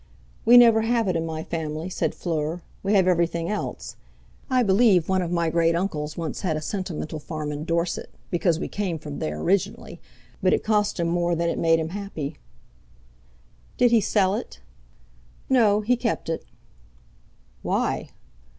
"We 0.45 0.57
never 0.57 0.81
have 0.81 1.07
it 1.07 1.15
in 1.15 1.27
my 1.27 1.43
family," 1.43 1.87
said 1.87 2.15
Fleur. 2.15 2.63
"We 2.81 2.95
have 2.95 3.07
everything 3.07 3.49
else. 3.49 3.97
I 4.49 4.63
believe 4.63 5.07
one 5.07 5.21
of 5.21 5.29
my 5.31 5.51
great 5.51 5.75
uncles 5.75 6.17
once 6.17 6.41
had 6.41 6.57
a 6.57 6.61
sentimental 6.61 7.19
farm 7.19 7.51
in 7.51 7.65
Dorset, 7.65 8.09
because 8.31 8.59
we 8.59 8.67
came 8.67 8.97
from 8.97 9.19
there 9.19 9.39
originally, 9.39 10.01
but 10.41 10.53
it 10.53 10.63
cost 10.63 10.99
him 10.99 11.07
more 11.07 11.35
than 11.35 11.49
it 11.49 11.59
made 11.59 11.77
him 11.79 11.89
happy." 11.89 12.37
"Did 13.77 13.91
he 13.91 14.01
sell 14.01 14.33
it?" 14.33 14.59
"No; 15.49 15.81
he 15.81 15.95
kept 15.95 16.29
it." 16.29 16.45
"Why?" 17.61 18.09